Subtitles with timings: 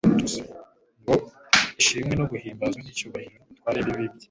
[1.01, 1.13] ngo:
[1.81, 4.15] «Ishimwe no, guhimbazwa n'icyubahiro n'ubutware bibe